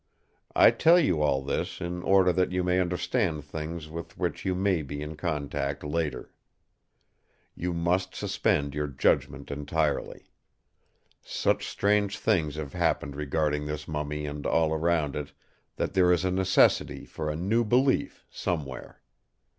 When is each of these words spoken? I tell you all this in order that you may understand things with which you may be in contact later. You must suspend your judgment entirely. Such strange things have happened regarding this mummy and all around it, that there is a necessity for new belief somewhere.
I 0.55 0.71
tell 0.71 0.97
you 0.99 1.21
all 1.21 1.43
this 1.43 1.79
in 1.79 2.01
order 2.01 2.33
that 2.33 2.51
you 2.51 2.63
may 2.63 2.79
understand 2.79 3.43
things 3.43 3.87
with 3.87 4.17
which 4.17 4.43
you 4.45 4.55
may 4.55 4.81
be 4.81 5.03
in 5.03 5.15
contact 5.15 5.83
later. 5.83 6.33
You 7.53 7.71
must 7.71 8.15
suspend 8.15 8.73
your 8.73 8.87
judgment 8.87 9.51
entirely. 9.51 10.31
Such 11.21 11.67
strange 11.67 12.17
things 12.17 12.55
have 12.55 12.73
happened 12.73 13.15
regarding 13.15 13.67
this 13.67 13.87
mummy 13.87 14.25
and 14.25 14.47
all 14.47 14.73
around 14.73 15.15
it, 15.15 15.33
that 15.75 15.93
there 15.93 16.11
is 16.11 16.25
a 16.25 16.31
necessity 16.31 17.05
for 17.05 17.31
new 17.35 17.63
belief 17.63 18.25
somewhere. 18.31 19.03